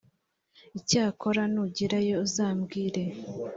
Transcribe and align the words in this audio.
icyakora 0.79 1.41
nugerayo 1.53 2.15
uzabwire 2.25 3.03